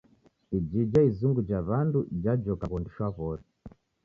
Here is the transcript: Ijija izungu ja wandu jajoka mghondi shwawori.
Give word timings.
Ijija 0.59 1.03
izungu 1.09 1.41
ja 1.49 1.59
wandu 1.69 1.99
jajoka 2.23 2.65
mghondi 2.67 2.89
shwawori. 2.95 3.43